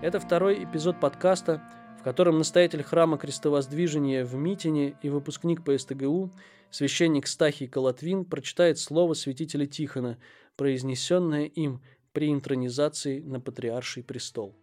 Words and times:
Это 0.00 0.20
второй 0.20 0.62
эпизод 0.62 1.00
подкаста, 1.00 1.60
в 1.98 2.04
котором 2.04 2.38
настоятель 2.38 2.84
храма 2.84 3.18
Крестовоздвижения 3.18 4.24
в 4.24 4.36
Митине 4.36 4.96
и 5.02 5.08
выпускник 5.08 5.64
по 5.64 5.76
СТГУ, 5.76 6.30
священник 6.70 7.26
Стахий 7.26 7.66
Колотвин, 7.66 8.24
прочитает 8.24 8.78
слово 8.78 9.14
святителя 9.14 9.66
Тихона, 9.66 10.16
произнесенное 10.54 11.46
им 11.46 11.82
при 12.12 12.30
интронизации 12.32 13.18
на 13.18 13.40
патриарший 13.40 14.04
престол. 14.04 14.54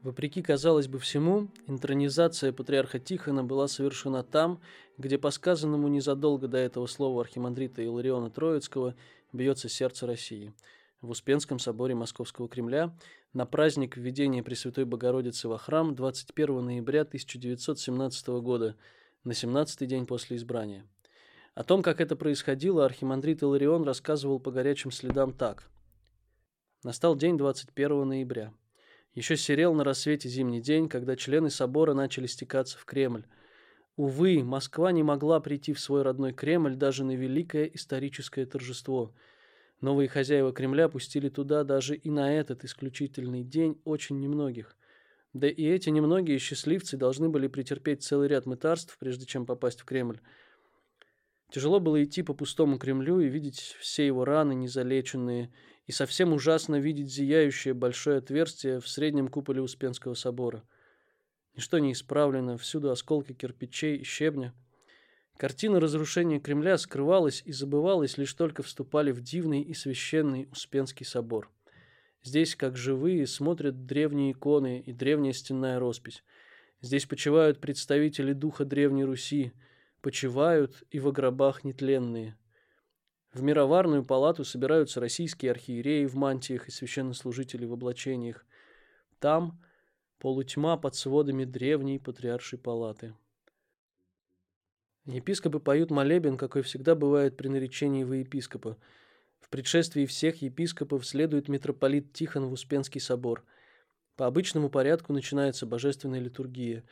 Вопреки, 0.00 0.40
казалось 0.40 0.88
бы, 0.88 0.98
всему, 0.98 1.48
интронизация 1.66 2.50
патриарха 2.50 2.98
Тихона 2.98 3.44
была 3.44 3.68
совершена 3.68 4.22
там, 4.22 4.62
где 4.96 5.18
по 5.18 5.30
сказанному 5.30 5.88
незадолго 5.88 6.48
до 6.48 6.56
этого 6.56 6.86
слова 6.86 7.20
архимандрита 7.20 7.82
Илариона 7.82 8.30
Троицкого 8.30 8.94
бьется 9.30 9.68
сердце 9.68 10.06
России– 10.06 10.54
в 11.04 11.10
Успенском 11.10 11.58
соборе 11.58 11.94
Московского 11.94 12.48
Кремля 12.48 12.96
на 13.32 13.46
праздник 13.46 13.96
введения 13.96 14.42
Пресвятой 14.42 14.84
Богородицы 14.84 15.48
во 15.48 15.58
храм 15.58 15.94
21 15.94 16.64
ноября 16.64 17.02
1917 17.02 18.28
года, 18.40 18.76
на 19.22 19.32
17-й 19.32 19.86
день 19.86 20.06
после 20.06 20.36
избрания. 20.36 20.86
О 21.54 21.62
том, 21.62 21.82
как 21.82 22.00
это 22.00 22.16
происходило, 22.16 22.84
архимандрит 22.84 23.42
Иларион 23.42 23.84
рассказывал 23.84 24.40
по 24.40 24.50
горячим 24.50 24.90
следам 24.90 25.32
так. 25.32 25.68
Настал 26.82 27.16
день 27.16 27.38
21 27.38 28.08
ноября. 28.08 28.52
Еще 29.14 29.36
серел 29.36 29.74
на 29.74 29.84
рассвете 29.84 30.28
зимний 30.28 30.60
день, 30.60 30.88
когда 30.88 31.16
члены 31.16 31.50
собора 31.50 31.94
начали 31.94 32.26
стекаться 32.26 32.78
в 32.78 32.84
Кремль. 32.84 33.26
Увы, 33.96 34.42
Москва 34.42 34.90
не 34.90 35.04
могла 35.04 35.38
прийти 35.38 35.72
в 35.72 35.80
свой 35.80 36.02
родной 36.02 36.32
Кремль 36.32 36.74
даже 36.74 37.04
на 37.04 37.14
великое 37.14 37.66
историческое 37.66 38.46
торжество– 38.46 39.12
Новые 39.84 40.08
хозяева 40.08 40.50
Кремля 40.50 40.88
пустили 40.88 41.28
туда 41.28 41.62
даже 41.62 41.94
и 41.94 42.08
на 42.08 42.34
этот 42.34 42.64
исключительный 42.64 43.44
день 43.44 43.78
очень 43.84 44.18
немногих. 44.18 44.78
Да 45.34 45.46
и 45.46 45.62
эти 45.62 45.90
немногие 45.90 46.38
счастливцы 46.38 46.96
должны 46.96 47.28
были 47.28 47.48
претерпеть 47.48 48.02
целый 48.02 48.28
ряд 48.28 48.46
мытарств, 48.46 48.96
прежде 48.98 49.26
чем 49.26 49.44
попасть 49.44 49.82
в 49.82 49.84
Кремль. 49.84 50.22
Тяжело 51.50 51.80
было 51.80 52.02
идти 52.02 52.22
по 52.22 52.32
пустому 52.32 52.78
Кремлю 52.78 53.20
и 53.20 53.28
видеть 53.28 53.76
все 53.78 54.06
его 54.06 54.24
раны 54.24 54.54
незалеченные, 54.54 55.52
и 55.84 55.92
совсем 55.92 56.32
ужасно 56.32 56.76
видеть 56.76 57.12
зияющее 57.12 57.74
большое 57.74 58.16
отверстие 58.16 58.80
в 58.80 58.88
среднем 58.88 59.28
куполе 59.28 59.60
Успенского 59.60 60.14
собора. 60.14 60.64
Ничто 61.56 61.78
не 61.78 61.92
исправлено, 61.92 62.56
всюду 62.56 62.90
осколки 62.90 63.34
кирпичей 63.34 63.98
и 63.98 64.02
щебня– 64.02 64.54
Картина 65.36 65.80
разрушения 65.80 66.38
Кремля 66.38 66.78
скрывалась 66.78 67.42
и 67.44 67.52
забывалась, 67.52 68.18
лишь 68.18 68.32
только 68.34 68.62
вступали 68.62 69.10
в 69.10 69.20
дивный 69.20 69.62
и 69.62 69.74
священный 69.74 70.48
Успенский 70.52 71.04
собор. 71.04 71.50
Здесь, 72.22 72.54
как 72.54 72.76
живые, 72.76 73.26
смотрят 73.26 73.84
древние 73.84 74.32
иконы 74.32 74.80
и 74.80 74.92
древняя 74.92 75.32
стенная 75.32 75.80
роспись. 75.80 76.22
Здесь 76.80 77.04
почивают 77.06 77.60
представители 77.60 78.32
духа 78.32 78.64
Древней 78.64 79.04
Руси, 79.04 79.52
почивают 80.00 80.84
и 80.90 81.00
во 81.00 81.10
гробах 81.10 81.64
нетленные. 81.64 82.38
В 83.32 83.42
мироварную 83.42 84.04
палату 84.04 84.44
собираются 84.44 85.00
российские 85.00 85.50
архиереи 85.50 86.06
в 86.06 86.14
мантиях 86.14 86.68
и 86.68 86.70
священнослужители 86.70 87.66
в 87.66 87.72
облачениях. 87.72 88.46
Там 89.18 89.60
полутьма 90.18 90.76
под 90.76 90.94
сводами 90.94 91.44
древней 91.44 91.98
патриаршей 91.98 92.58
палаты. 92.58 93.14
Епископы 95.06 95.60
поют 95.60 95.90
молебен, 95.90 96.38
какой 96.38 96.62
всегда 96.62 96.94
бывает 96.94 97.36
при 97.36 97.48
наречении 97.48 98.04
во 98.04 98.16
епископа. 98.16 98.78
В 99.38 99.50
предшествии 99.50 100.06
всех 100.06 100.40
епископов 100.40 101.06
следует 101.06 101.48
митрополит 101.48 102.14
Тихон 102.14 102.46
в 102.46 102.52
Успенский 102.52 103.02
собор. 103.02 103.44
По 104.16 104.26
обычному 104.26 104.70
порядку 104.70 105.12
начинается 105.12 105.66
божественная 105.66 106.20
литургия. 106.20 106.84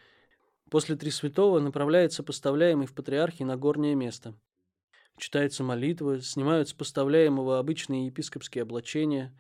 После 0.71 0.95
Тресвятого 0.97 1.59
направляется 1.61 2.23
поставляемый 2.23 2.87
в 2.87 2.95
патриархии 2.95 3.45
на 3.45 3.57
горнее 3.57 3.95
место. 3.95 4.35
Читается 5.17 5.65
молитва, 5.65 6.21
снимают 6.21 6.69
с 6.69 6.75
поставляемого 6.75 7.59
обычные 7.59 8.07
епископские 8.07 8.63
облачения. 8.63 9.35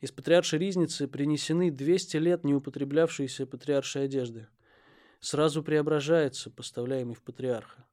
Из 0.00 0.12
патриаршей 0.12 0.58
ризницы 0.58 1.08
принесены 1.08 1.70
200 1.70 2.16
лет 2.18 2.44
неупотреблявшиеся 2.44 3.46
патриаршей 3.46 4.04
одежды. 4.04 4.48
Сразу 5.20 5.62
преображается 5.62 6.50
поставляемый 6.50 7.14
в 7.14 7.22
патриарха. 7.22 7.87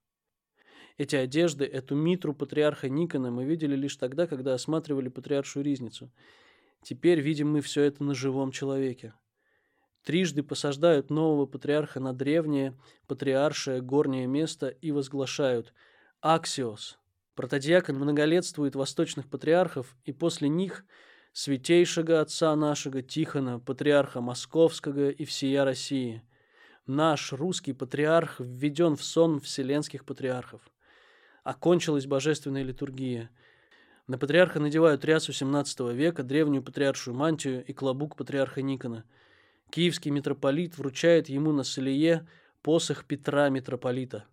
Эти 0.98 1.18
одежды, 1.18 1.66
эту 1.66 1.94
митру 1.94 2.34
патриарха 2.34 2.88
Никона 2.88 3.30
мы 3.30 3.44
видели 3.44 3.76
лишь 3.76 3.98
тогда, 3.98 4.28
когда 4.28 4.54
осматривали 4.54 5.10
патриаршую 5.10 5.66
ризницу. 5.66 6.10
Теперь 6.84 7.20
видим 7.20 7.52
мы 7.52 7.60
все 7.62 7.84
это 7.84 8.04
на 8.04 8.14
живом 8.14 8.52
человеке. 8.52 9.14
Трижды 10.04 10.42
посаждают 10.42 11.10
нового 11.10 11.48
патриарха 11.48 12.00
на 12.00 12.14
древнее, 12.14 12.78
патриаршее, 13.08 13.82
горнее 13.82 14.28
место 14.28 14.68
и 14.68 14.92
возглашают 14.92 15.74
«Аксиос». 16.22 16.98
Протодиакон 17.34 17.98
многолетствует 17.98 18.76
восточных 18.76 19.28
патриархов, 19.28 19.98
и 20.06 20.14
после 20.14 20.48
них 20.48 20.86
святейшего 21.34 22.22
отца 22.22 22.56
нашего 22.56 23.02
Тихона, 23.02 23.60
патриарха 23.60 24.22
Московского 24.22 25.10
и 25.10 25.26
всея 25.26 25.66
России. 25.66 26.24
Наш 26.86 27.34
русский 27.34 27.74
патриарх 27.74 28.40
введен 28.40 28.96
в 28.96 29.04
сон 29.04 29.42
вселенских 29.42 30.06
патриархов 30.06 30.62
окончилась 31.46 32.08
божественная 32.08 32.64
литургия. 32.64 33.30
На 34.08 34.18
патриарха 34.18 34.60
надевают 34.60 35.06
рясу 35.06 35.32
17 35.32 35.80
века, 35.94 36.24
древнюю 36.24 36.64
патриаршую 36.64 37.16
мантию 37.16 37.64
и 37.64 37.72
клобук 37.72 38.18
патриарха 38.18 38.62
Никона. 38.62 39.06
Киевский 39.70 40.12
митрополит 40.12 40.78
вручает 40.78 41.30
ему 41.30 41.52
на 41.54 41.64
солие 41.64 42.28
посох 42.62 43.06
Петра 43.06 43.50
митрополита. 43.50 44.26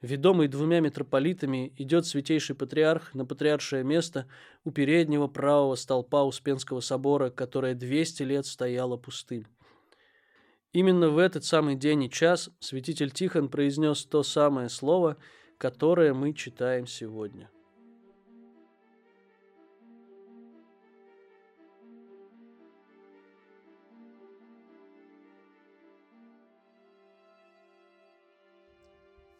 Ведомый 0.00 0.48
двумя 0.48 0.80
митрополитами 0.80 1.72
идет 1.76 2.06
святейший 2.06 2.56
патриарх 2.56 3.14
на 3.14 3.26
патриаршее 3.26 3.84
место 3.84 4.26
у 4.64 4.70
переднего 4.70 5.26
правого 5.26 5.74
столпа 5.74 6.24
Успенского 6.24 6.80
собора, 6.80 7.30
которое 7.30 7.74
200 7.74 8.22
лет 8.22 8.46
стояло 8.46 8.96
пустым. 8.96 9.46
Именно 10.72 11.10
в 11.10 11.18
этот 11.18 11.44
самый 11.44 11.76
день 11.76 12.04
и 12.04 12.10
час 12.10 12.50
святитель 12.58 13.10
Тихон 13.10 13.50
произнес 13.50 14.06
то 14.06 14.22
самое 14.22 14.70
слово– 14.70 15.18
которое 15.58 16.14
мы 16.14 16.32
читаем 16.32 16.86
сегодня. 16.86 17.50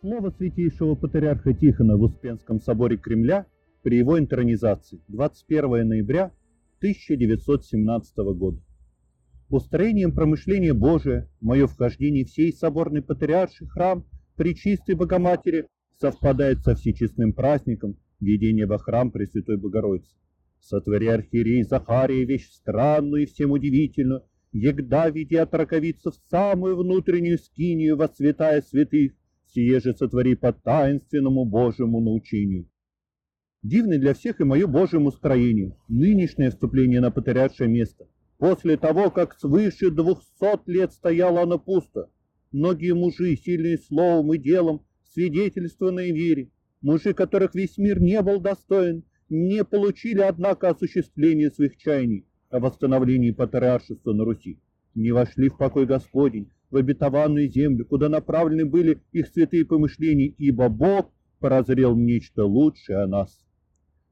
Слово 0.04 0.30
святейшего 0.36 0.96
патриарха 0.96 1.54
Тихона 1.54 1.96
в 1.96 2.02
Успенском 2.02 2.60
соборе 2.60 2.98
Кремля 2.98 3.46
при 3.82 3.96
его 3.96 4.18
интернизации 4.18 5.00
21 5.08 5.88
ноября 5.88 6.30
1917 6.80 8.16
года. 8.36 8.60
Устроением 9.48 10.12
промышления 10.12 10.74
Божия, 10.74 11.30
мое 11.40 11.66
вхождение 11.66 12.26
в 12.26 12.30
сей 12.30 12.52
соборный 12.52 13.00
патриарший 13.00 13.66
храм 13.66 14.04
при 14.36 14.54
чистой 14.54 14.94
Богоматери 14.94 15.68
совпадает 16.00 16.62
со 16.62 16.74
всечестным 16.74 17.32
праздником 17.32 17.96
введения 18.20 18.66
во 18.66 18.78
храм 18.78 19.10
Пресвятой 19.10 19.56
Богородицы. 19.56 20.16
Сотвори 20.60 21.08
архиерей 21.08 21.62
Захария 21.62 22.24
вещь 22.24 22.48
странную 22.50 23.24
и 23.24 23.26
всем 23.26 23.50
удивительную, 23.50 24.22
егда 24.52 25.10
веди 25.10 25.36
отраковиться 25.36 26.10
в 26.10 26.16
самую 26.30 26.76
внутреннюю 26.76 27.38
скинию 27.38 27.96
во 27.96 28.08
святая 28.08 28.62
святых, 28.62 29.12
сие 29.46 29.80
же 29.80 29.94
сотвори 29.94 30.34
по 30.34 30.52
таинственному 30.52 31.44
Божьему 31.44 32.00
научению. 32.00 32.68
Дивное 33.62 33.98
для 33.98 34.14
всех 34.14 34.40
и 34.40 34.44
мое 34.44 34.66
Божьему 34.66 35.10
строению, 35.10 35.76
нынешнее 35.88 36.50
вступление 36.50 37.00
на 37.00 37.10
патриаршее 37.10 37.68
место. 37.68 38.06
После 38.38 38.76
того, 38.76 39.10
как 39.10 39.38
свыше 39.38 39.90
двухсот 39.90 40.68
лет 40.68 40.92
стояло 40.92 41.42
оно 41.42 41.58
пусто, 41.58 42.10
многие 42.52 42.94
мужи, 42.94 43.36
сильные 43.36 43.78
словом 43.78 44.34
и 44.34 44.38
делом, 44.38 44.84
свидетельствованной 45.14 46.10
вере, 46.10 46.50
мужи 46.82 47.14
которых 47.14 47.54
весь 47.54 47.78
мир 47.78 48.00
не 48.00 48.20
был 48.20 48.40
достоин, 48.40 49.04
не 49.28 49.64
получили, 49.64 50.20
однако, 50.20 50.68
осуществления 50.68 51.50
своих 51.50 51.76
чаяний 51.76 52.26
о 52.50 52.60
восстановлении 52.60 53.30
патриаршества 53.30 54.12
на 54.12 54.24
Руси, 54.24 54.60
не 54.94 55.12
вошли 55.12 55.48
в 55.48 55.56
покой 55.56 55.86
Господень, 55.86 56.50
в 56.70 56.76
обетованную 56.76 57.48
землю, 57.48 57.86
куда 57.86 58.08
направлены 58.08 58.64
были 58.64 59.00
их 59.12 59.28
святые 59.28 59.64
помышления, 59.64 60.34
ибо 60.38 60.68
Бог 60.68 61.10
прозрел 61.38 61.96
нечто 61.96 62.44
лучшее 62.44 62.98
о 62.98 63.06
нас. 63.06 63.38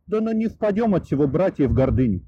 Да 0.07 0.21
но 0.21 0.33
не 0.33 0.49
впадем 0.49 0.95
от 0.95 1.07
всего 1.07 1.27
братьев 1.27 1.71
в 1.71 1.75
гордыню. 1.75 2.27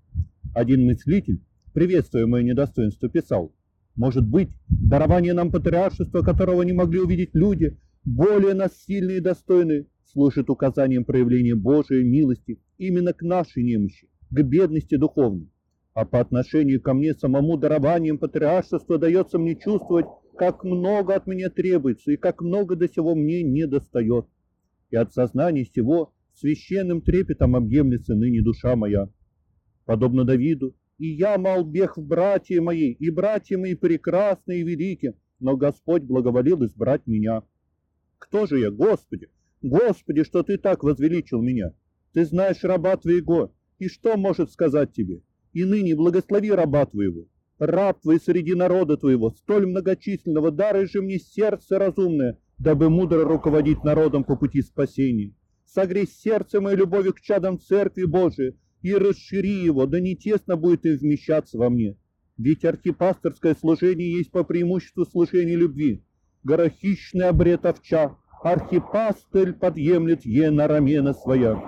Один 0.55 0.87
мыслитель, 0.87 1.41
приветствуя 1.73 2.27
мое 2.27 2.43
недостоинство, 2.43 3.09
писал, 3.09 3.55
может 3.97 4.27
быть, 4.27 4.51
дарование 4.69 5.35
нам 5.35 5.51
патриаршества, 5.51 6.23
которого 6.23 6.63
не 6.63 6.73
могли 6.73 7.01
увидеть 7.01 7.31
люди, 7.35 7.79
более 8.05 8.55
нас 8.55 8.73
сильные 8.85 9.19
и 9.19 9.21
достойные, 9.21 9.87
служит 10.05 10.51
указанием 10.51 11.05
проявления 11.05 11.55
Божией 11.55 12.05
милости 12.05 12.61
именно 12.79 13.13
к 13.13 13.23
нашей 13.23 13.63
немощи, 13.63 14.09
к 14.31 14.43
бедности 14.43 14.97
духовной. 14.97 15.51
а 15.95 16.05
по 16.05 16.21
отношению 16.21 16.83
ко 16.83 16.93
мне 16.93 17.15
самому 17.15 17.57
дарованием 17.57 18.19
патриаршества 18.19 18.99
дается 18.99 19.39
мне 19.39 19.55
чувствовать, 19.55 20.07
как 20.37 20.65
много 20.65 21.15
от 21.15 21.29
меня 21.29 21.51
требуется 21.51 22.11
и 22.11 22.17
как 22.17 22.43
много 22.43 22.75
до 22.75 22.89
сего 22.89 23.15
мне 23.15 23.43
не 23.45 23.67
достает. 23.67 24.27
И 24.91 24.97
от 24.97 25.13
сознания 25.13 25.65
сего 25.65 26.13
священным 26.35 27.01
трепетом 27.01 27.55
объемлется 27.55 28.17
ныне 28.17 28.43
душа 28.43 28.75
моя. 28.75 29.09
Подобно 29.85 30.25
Давиду, 30.25 30.75
и 30.99 31.07
я 31.07 31.39
мал 31.39 31.65
бег 31.65 31.97
в 31.97 32.05
братья 32.05 32.61
мои, 32.61 32.91
и 32.93 33.11
братья 33.11 33.57
мои 33.57 33.75
прекрасные 33.75 34.61
и 34.61 34.65
велики, 34.65 35.15
но 35.39 35.57
Господь 35.57 36.03
благоволил 36.03 36.65
избрать 36.65 37.07
меня. 37.07 37.45
Кто 38.25 38.47
же 38.47 38.59
я, 38.59 38.71
Господи? 38.71 39.29
Господи, 39.61 40.25
что 40.25 40.43
Ты 40.43 40.57
так 40.57 40.83
возвеличил 40.83 41.43
меня? 41.43 41.75
Ты 42.15 42.25
знаешь 42.25 42.65
раба 42.65 42.97
Твоего, 42.97 43.55
и 43.79 43.87
что 43.89 44.17
может 44.17 44.51
сказать 44.51 44.95
Тебе? 44.95 45.21
И 45.53 45.65
ныне 45.65 45.95
благослови 45.95 46.51
раба 46.51 46.87
Твоего, 46.87 47.27
раб 47.59 48.01
Твой 48.01 48.19
среди 48.19 48.55
народа 48.55 48.97
Твоего, 48.97 49.31
столь 49.31 49.67
многочисленного, 49.67 50.51
дарой 50.51 50.87
же 50.87 51.03
мне 51.03 51.19
сердце 51.19 51.79
разумное, 51.79 52.39
дабы 52.57 52.89
мудро 52.89 53.25
руководить 53.25 53.85
народом 53.85 54.25
по 54.25 54.37
пути 54.37 54.63
спасения. 54.63 55.35
Согрей 55.67 56.07
сердце 56.07 56.63
мое 56.63 56.77
любовью 56.77 57.13
к 57.13 57.21
чадам 57.21 57.61
Церкви 57.61 58.05
Божией, 58.05 58.57
и 58.81 58.95
расшири 58.95 59.65
его, 59.65 59.85
да 59.87 60.01
не 60.01 60.17
тесно 60.17 60.57
будет 60.57 60.87
и 60.87 60.93
вмещаться 60.93 61.59
во 61.59 61.69
мне. 61.69 61.99
Ведь 62.39 62.65
архипасторское 62.65 63.55
служение 63.55 64.13
есть 64.13 64.31
по 64.31 64.45
преимуществу 64.45 65.05
служение 65.05 65.57
любви. 65.57 66.03
Горохищный 66.45 67.29
обред 67.29 67.65
овча, 67.65 68.17
архипастырь 68.43 69.55
подъемлет 69.55 70.27
е 70.27 70.51
на 70.51 70.69
рамена 70.69 71.15
своя. 71.15 71.59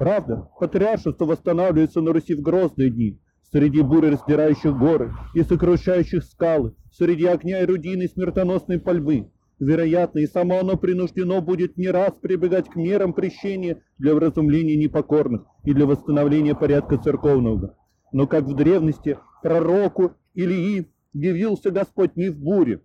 Правда, 0.00 0.48
патриаршество 0.58 1.26
восстанавливается 1.26 2.00
на 2.00 2.12
Руси 2.12 2.34
в 2.34 2.40
грозные 2.40 2.90
дни, 2.90 3.20
среди 3.52 3.82
бури 3.82 4.08
раздирающих 4.08 4.76
горы 4.76 5.12
и 5.32 5.42
сокрушающих 5.42 6.24
скалы, 6.24 6.74
среди 6.90 7.26
огня 7.26 7.62
и 7.62 7.66
рудины 7.66 8.08
смертоносной 8.08 8.80
пальбы. 8.80 9.30
Вероятно, 9.60 10.18
и 10.18 10.26
само 10.26 10.58
оно 10.58 10.76
принуждено 10.76 11.40
будет 11.40 11.76
не 11.76 11.88
раз 11.88 12.12
прибегать 12.20 12.68
к 12.68 12.74
мерам 12.74 13.12
прещения 13.12 13.82
для 13.98 14.16
вразумления 14.16 14.74
непокорных 14.74 15.42
и 15.62 15.72
для 15.72 15.86
восстановления 15.86 16.56
порядка 16.56 16.98
церковного. 16.98 17.76
Но 18.10 18.26
как 18.26 18.42
в 18.44 18.56
древности 18.56 19.18
пророку 19.42 20.14
Илии 20.34 20.90
явился 21.12 21.70
Господь 21.70 22.16
не 22.16 22.30
в 22.30 22.38
буре, 22.38 22.80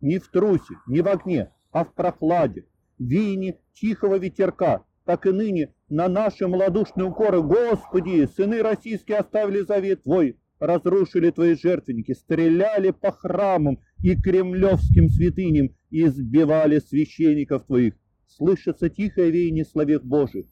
не 0.00 0.18
в 0.18 0.28
трусе, 0.28 0.74
не 0.86 1.00
в 1.00 1.08
огне, 1.08 1.50
а 1.70 1.84
в 1.84 1.94
прохладе, 1.94 2.66
веянии 2.98 3.58
тихого 3.72 4.16
ветерка, 4.16 4.84
так 5.04 5.26
и 5.26 5.30
ныне 5.30 5.72
на 5.88 6.08
наши 6.08 6.46
малодушные 6.46 7.06
укоры, 7.06 7.42
Господи, 7.42 8.28
сыны 8.36 8.62
российские 8.62 9.18
оставили 9.18 9.60
завет 9.60 10.02
Твой, 10.02 10.36
разрушили 10.60 11.30
Твои 11.30 11.54
жертвенники, 11.54 12.12
стреляли 12.12 12.90
по 12.90 13.12
храмам 13.12 13.78
и 14.02 14.14
кремлевским 14.14 15.08
святыням 15.08 15.70
и 15.90 16.04
избивали 16.06 16.78
священников 16.78 17.64
Твоих. 17.64 17.94
Слышится 18.26 18.90
тихое 18.90 19.30
веяние 19.30 19.64
словек 19.64 20.02
Божьих. 20.02 20.46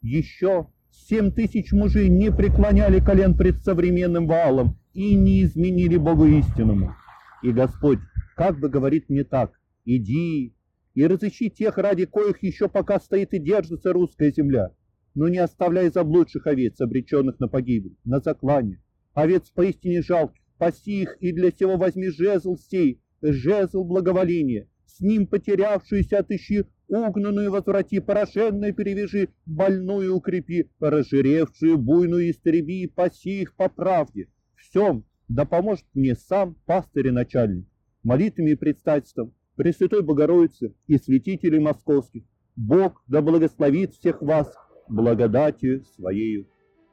Еще 0.00 0.68
семь 0.90 1.30
тысяч 1.32 1.72
мужей 1.72 2.08
не 2.08 2.32
преклоняли 2.32 3.00
колен 3.00 3.36
пред 3.36 3.58
современным 3.58 4.26
валом 4.26 4.78
и 4.94 5.14
не 5.14 5.42
изменили 5.42 5.96
Богу 5.96 6.26
истинному. 6.26 6.94
И 7.42 7.52
Господь 7.52 8.00
как 8.38 8.60
бы 8.60 8.68
говорит 8.68 9.08
мне 9.08 9.24
так, 9.24 9.58
иди 9.84 10.54
и 10.94 11.04
разыщи 11.04 11.50
тех, 11.50 11.76
ради 11.76 12.06
коих 12.06 12.40
еще 12.44 12.68
пока 12.68 13.00
стоит 13.00 13.34
и 13.34 13.40
держится 13.40 13.92
русская 13.92 14.30
земля, 14.30 14.76
но 15.16 15.28
не 15.28 15.38
оставляй 15.38 15.90
заблудших 15.90 16.46
овец, 16.46 16.80
обреченных 16.80 17.40
на 17.40 17.48
погибель, 17.48 17.96
на 18.04 18.20
заклание. 18.20 18.80
Овец 19.12 19.50
поистине 19.50 20.02
жалких, 20.02 20.40
паси 20.56 21.02
их, 21.02 21.16
и 21.18 21.32
для 21.32 21.50
сего 21.50 21.76
возьми 21.76 22.10
жезл 22.10 22.54
сей, 22.56 23.02
жезл 23.22 23.82
благоволения, 23.82 24.68
с 24.86 25.00
ним 25.00 25.26
потерявшуюся 25.26 26.20
отыщи, 26.20 26.64
угнанную 26.86 27.50
возврати, 27.50 27.98
пораженную 27.98 28.72
перевяжи, 28.72 29.30
больную 29.46 30.14
укрепи, 30.14 30.70
разжиревшую 30.78 31.76
буйную 31.76 32.30
истреби, 32.30 32.86
паси 32.86 33.42
их 33.42 33.56
по 33.56 33.68
правде. 33.68 34.28
Всем 34.54 35.04
да 35.26 35.44
поможет 35.44 35.86
мне 35.92 36.14
сам 36.14 36.54
пастырь 36.66 37.08
и 37.08 37.10
начальник, 37.10 37.66
молитвами 38.02 38.50
и 38.50 38.56
предстательством 38.56 39.32
Пресвятой 39.56 40.02
Богородицы 40.02 40.74
и 40.86 40.98
святителей 40.98 41.58
московских. 41.58 42.22
Бог 42.54 43.02
да 43.08 43.22
благословит 43.22 43.94
всех 43.94 44.22
вас 44.22 44.54
благодатью 44.88 45.84
Своею. 45.96 46.46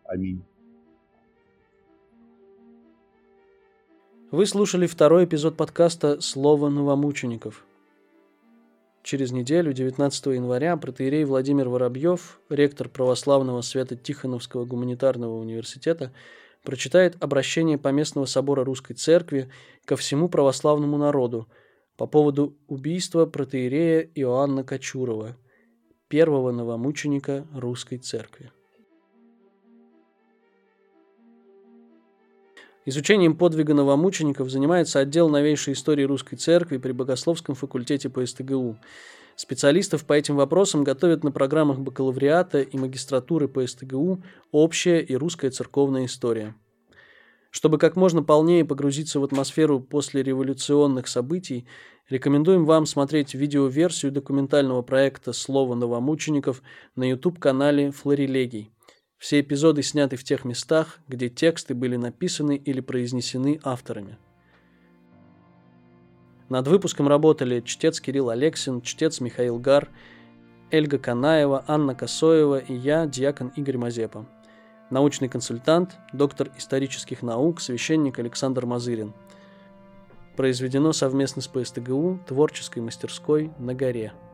Аминь. 0.03 0.43
Вы 4.31 4.45
слушали 4.47 4.87
второй 4.87 5.25
эпизод 5.25 5.55
подкаста 5.55 6.19
«Слово 6.21 6.69
новомучеников». 6.69 7.65
Через 9.03 9.31
неделю, 9.31 9.71
19 9.71 10.25
января, 10.25 10.75
протеерей 10.77 11.25
Владимир 11.25 11.69
Воробьев, 11.69 12.39
ректор 12.49 12.89
православного 12.89 13.61
Свято-Тихоновского 13.61 14.65
гуманитарного 14.65 15.37
университета, 15.39 16.11
прочитает 16.65 17.15
обращение 17.23 17.77
Поместного 17.77 18.25
собора 18.25 18.65
Русской 18.65 18.93
Церкви 18.93 19.49
ко 19.85 19.95
всему 19.95 20.27
православному 20.27 20.97
народу 20.97 21.47
по 21.95 22.07
поводу 22.07 22.57
убийства 22.67 23.25
протеерея 23.25 24.09
Иоанна 24.15 24.63
Кочурова, 24.65 25.37
первого 26.09 26.51
новомученика 26.51 27.47
Русской 27.53 27.97
Церкви. 27.97 28.51
Изучением 32.87 33.35
подвига 33.35 33.73
новомучеников 33.73 34.49
занимается 34.51 34.99
отдел 34.99 35.27
новейшей 35.27 35.73
истории 35.73 36.03
Русской 36.03 36.35
Церкви 36.35 36.77
при 36.77 36.91
Богословском 36.91 37.55
факультете 37.55 38.09
по 38.09 38.23
СТГУ. 38.23 38.77
Специалистов 39.35 40.05
по 40.05 40.13
этим 40.13 40.37
вопросам 40.37 40.83
готовят 40.83 41.23
на 41.23 41.31
программах 41.31 41.79
бакалавриата 41.79 42.61
и 42.61 42.77
магистратуры 42.77 43.49
по 43.49 43.65
СТГУ 43.65 44.23
«Общая 44.51 45.01
и 45.01 45.15
русская 45.15 45.49
церковная 45.49 46.05
история». 46.05 46.55
Чтобы 47.51 47.77
как 47.77 47.95
можно 47.95 48.23
полнее 48.23 48.65
погрузиться 48.65 49.19
в 49.19 49.23
атмосферу 49.23 49.79
послереволюционных 49.79 51.07
событий, 51.07 51.65
рекомендуем 52.09 52.65
вам 52.65 52.85
смотреть 52.85 53.33
видеоверсию 53.33 54.11
документального 54.11 54.81
проекта 54.81 55.33
«Слово 55.33 55.75
новомучеников» 55.75 56.61
на 56.95 57.09
YouTube-канале 57.09 57.91
«Флорилегий». 57.91 58.71
Все 59.17 59.39
эпизоды 59.39 59.83
сняты 59.83 60.17
в 60.17 60.23
тех 60.23 60.45
местах, 60.45 60.99
где 61.07 61.29
тексты 61.29 61.73
были 61.73 61.95
написаны 61.95 62.55
или 62.57 62.81
произнесены 62.81 63.59
авторами. 63.63 64.17
Над 66.49 66.67
выпуском 66.67 67.07
работали 67.07 67.61
чтец 67.61 67.99
Кирилл 67.99 68.29
Алексин, 68.29 68.81
чтец 68.81 69.19
Михаил 69.19 69.57
Гар, 69.57 69.89
Эльга 70.71 70.99
Канаева, 70.99 71.63
Анна 71.67 71.95
Косоева 71.95 72.59
и 72.59 72.73
я, 72.73 73.05
диакон 73.05 73.51
Игорь 73.55 73.77
Мазепа. 73.77 74.25
Научный 74.91 75.29
консультант, 75.29 75.95
доктор 76.13 76.51
исторических 76.57 77.23
наук, 77.23 77.59
священник 77.61 78.19
Александр 78.19 78.65
Мазырин. 78.65 79.13
Произведено 80.35 80.93
совместно 80.93 81.41
с 81.41 81.47
ПСТГУ 81.47 82.19
творческой 82.27 82.79
мастерской 82.79 83.51
на 83.57 83.73
горе– 83.73 84.13